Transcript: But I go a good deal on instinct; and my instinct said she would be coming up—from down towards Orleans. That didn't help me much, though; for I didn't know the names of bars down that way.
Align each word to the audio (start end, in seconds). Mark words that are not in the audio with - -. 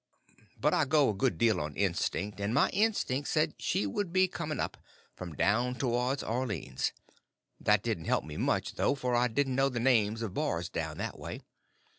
But 0.59 0.73
I 0.73 0.85
go 0.85 1.09
a 1.11 1.13
good 1.13 1.37
deal 1.37 1.61
on 1.61 1.75
instinct; 1.75 2.39
and 2.39 2.55
my 2.55 2.69
instinct 2.71 3.29
said 3.29 3.53
she 3.59 3.85
would 3.85 4.11
be 4.11 4.27
coming 4.27 4.59
up—from 4.59 5.35
down 5.35 5.75
towards 5.75 6.23
Orleans. 6.23 6.91
That 7.59 7.83
didn't 7.83 8.05
help 8.05 8.23
me 8.23 8.35
much, 8.35 8.73
though; 8.73 8.95
for 8.95 9.15
I 9.15 9.27
didn't 9.27 9.53
know 9.53 9.69
the 9.69 9.79
names 9.79 10.23
of 10.23 10.33
bars 10.33 10.69
down 10.69 10.97
that 10.97 11.19
way. 11.19 11.43